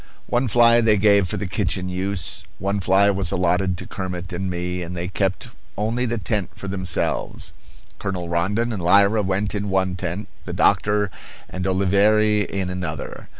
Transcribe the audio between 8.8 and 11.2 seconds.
Lyra went in one tent, the doctor